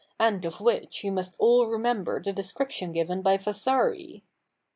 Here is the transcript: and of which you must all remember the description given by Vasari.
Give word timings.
and 0.19 0.43
of 0.45 0.59
which 0.59 1.03
you 1.03 1.11
must 1.11 1.35
all 1.37 1.67
remember 1.67 2.19
the 2.19 2.33
description 2.33 2.91
given 2.91 3.21
by 3.21 3.37
Vasari. 3.37 4.23